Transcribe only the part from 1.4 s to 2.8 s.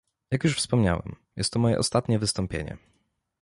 to moje ostatnie wystąpienie